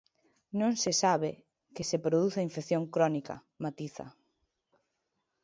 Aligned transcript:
"Non 0.59 0.73
se 0.83 0.91
sabe 1.03 1.31
que 1.75 1.83
se 1.89 1.97
produza 2.05 2.45
infección 2.47 2.83
crónica", 2.93 3.35
matiza. 3.63 4.05